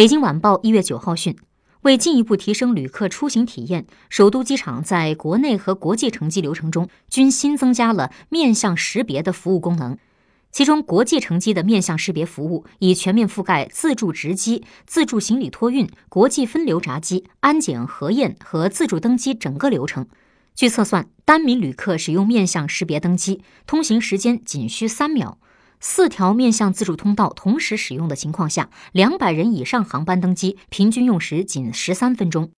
[0.00, 1.36] 北京晚报一月九号讯，
[1.82, 9.98] 为进一步提升旅客出行体验，首都机场在国内和国际乘机流程中均新增加了面相识别的服务功能。
[10.50, 20.06] 其中，国际乘机的面相识别服务已全面覆盖自助值机、自助行李托运、国际分流闸机、安检核验和自助登机整个流程。
[20.54, 25.36] 据测算，单名旅客使用面相识别登机，通行时间仅需三秒；
[25.80, 32.48] 四条面向自助通道同时使用的情况下，两百人以上航班登机平均用时仅十三分钟。